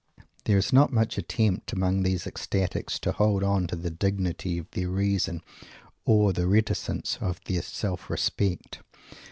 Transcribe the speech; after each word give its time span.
There 0.45 0.57
is 0.57 0.73
not 0.73 0.91
much 0.91 1.19
attempt 1.19 1.73
among 1.73 2.01
these 2.01 2.25
ecstatics 2.25 2.97
to 3.01 3.11
hold 3.11 3.43
on 3.43 3.67
to 3.67 3.75
the 3.75 3.91
dignity 3.91 4.57
of 4.57 4.71
their 4.71 4.89
reason 4.89 5.43
or 6.05 6.33
the 6.33 6.47
reticence 6.47 7.19
of 7.21 7.39
their 7.43 7.61
self 7.61 8.09
respect. 8.09 8.79